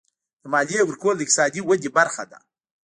د 0.41 0.43
مالیې 0.53 0.81
ورکول 0.85 1.15
د 1.17 1.21
اقتصادي 1.23 1.61
ودې 1.63 1.89
برخه 1.97 2.23
ده. 2.31 2.39